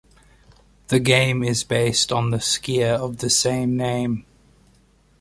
The 0.87 0.99
game 0.99 1.43
is 1.43 1.63
based 1.63 2.11
on 2.11 2.31
the 2.31 2.37
skier 2.37 2.95
of 2.97 3.19
the 3.19 3.29
same 3.29 3.77
name. 3.77 4.25